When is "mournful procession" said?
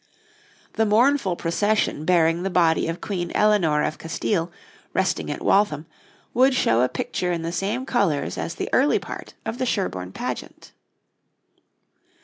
0.87-2.05